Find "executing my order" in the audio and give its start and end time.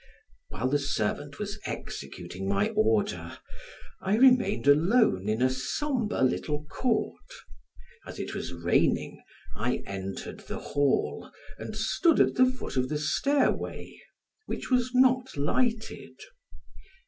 1.67-3.37